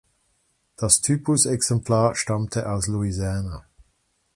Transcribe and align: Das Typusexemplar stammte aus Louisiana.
Das 0.77 1.01
Typusexemplar 1.01 2.15
stammte 2.15 2.67
aus 2.71 2.87
Louisiana. 2.87 3.67